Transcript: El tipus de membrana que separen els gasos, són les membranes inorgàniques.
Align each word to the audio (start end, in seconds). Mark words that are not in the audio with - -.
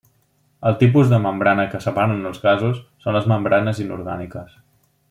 El 0.69 0.77
tipus 0.79 1.11
de 1.11 1.19
membrana 1.25 1.65
que 1.75 1.81
separen 1.85 2.31
els 2.31 2.43
gasos, 2.47 2.81
són 3.05 3.19
les 3.19 3.31
membranes 3.35 3.87
inorgàniques. 3.87 4.61